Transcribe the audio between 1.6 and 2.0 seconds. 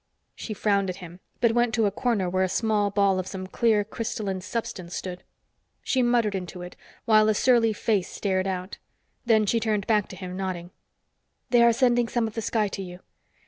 to a